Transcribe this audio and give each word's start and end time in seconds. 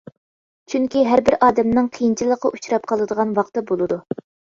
چۈنكى 0.73 1.01
ھەربىر 1.09 1.35
ئادەمنىڭ 1.47 1.89
قىيىنچىلىققا 1.97 2.51
ئۇچراپ 2.57 2.89
قالىدىغان 2.93 3.35
ۋاقتى 3.41 3.65
بولىدۇ. 3.73 4.01